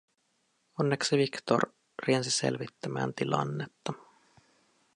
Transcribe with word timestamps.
Onneksi 0.79 1.17
Victor 1.17 1.61
riensi 2.07 2.31
selvittämään 2.31 3.13
tilannetta: 3.13 3.93